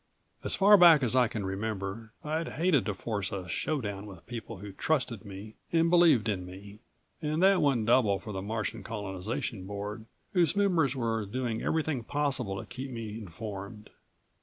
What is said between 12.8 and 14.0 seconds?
me informed.